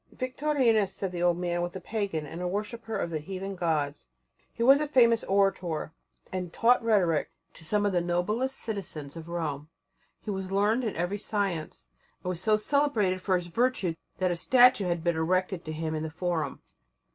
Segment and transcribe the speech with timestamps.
[0.11, 4.07] Victorinus, said the old man, was a pagan and a worshipper of the heathen gods.
[4.51, 5.93] He was a famous orator,
[6.33, 9.69] and taught rhetoric to some of the noblest citizens of Rome.
[10.19, 11.87] He was learned in every science,
[12.23, 15.93] and was so celebrated for his virtue that a statue had been erected to him
[15.93, 16.63] in the forum.